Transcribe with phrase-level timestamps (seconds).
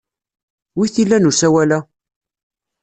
[0.77, 1.79] Wi t-ilan usawal-a?